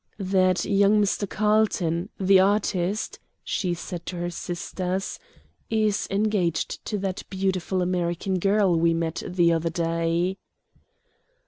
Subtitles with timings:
[0.17, 1.29] "That young Mr.
[1.29, 5.19] Carlton, the artist," she said to her sisters,
[5.69, 10.37] "is engaged to that beautiful American girl we met the other day."